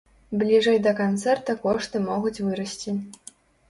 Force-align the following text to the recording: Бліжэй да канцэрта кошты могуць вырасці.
Бліжэй 0.43 0.79
да 0.87 0.93
канцэрта 1.01 1.59
кошты 1.69 2.05
могуць 2.09 2.37
вырасці. 2.45 3.01